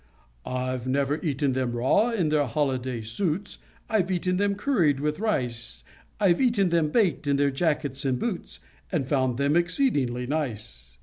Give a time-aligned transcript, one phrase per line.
[0.89, 5.83] __I've eaten them raw, in their holiday suits; I've eaten them curried with rice;
[6.19, 8.59] I've eaten them baked, in their jackets and boots,
[8.91, 10.97] And found them exceedingly nice.